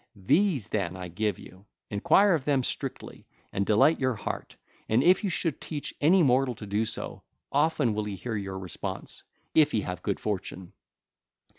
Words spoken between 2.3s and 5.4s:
of them strictly and delight your heart: and if you